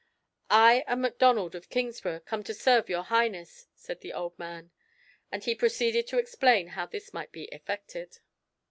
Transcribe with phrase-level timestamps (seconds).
[0.49, 4.71] "I am Macdonald of Kingsburgh, come to serve Your Highness," said the old man;
[5.31, 8.17] and he proceeded to explain how this might be effected.